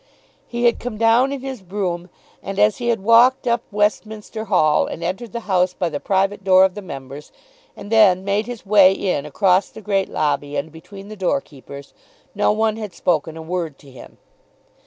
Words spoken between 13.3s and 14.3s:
a word to him.